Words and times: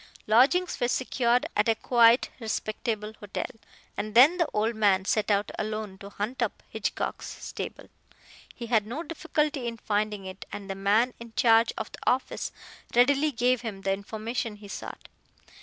Lodgings 0.25 0.79
were 0.79 0.87
secured 0.87 1.45
at 1.55 1.69
a 1.69 1.75
quiet, 1.75 2.31
respectable 2.39 3.13
hotel, 3.19 3.45
and 3.95 4.15
then 4.15 4.37
the 4.39 4.47
old 4.51 4.73
man 4.75 5.05
set 5.05 5.29
out 5.29 5.51
alone 5.59 5.99
to 5.99 6.09
hunt 6.09 6.41
up 6.41 6.63
Hitchcock's 6.69 7.29
stable. 7.29 7.87
He 8.55 8.65
had 8.65 8.87
no 8.87 9.03
difficulty 9.03 9.67
in 9.67 9.77
finding 9.77 10.25
it, 10.25 10.43
and 10.51 10.67
the 10.67 10.73
man 10.73 11.13
in 11.19 11.33
charge 11.35 11.71
of 11.77 11.91
the 11.91 11.99
office 12.07 12.51
readily 12.95 13.31
gave 13.31 13.61
him 13.61 13.81
the 13.81 13.93
information 13.93 14.55
he 14.55 14.67
sought. 14.67 15.07